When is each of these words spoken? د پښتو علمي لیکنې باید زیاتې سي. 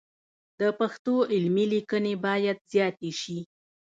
د 0.59 0.61
پښتو 0.79 1.15
علمي 1.33 1.65
لیکنې 1.73 2.13
باید 2.25 2.57
زیاتې 2.71 3.11
سي. 3.21 3.39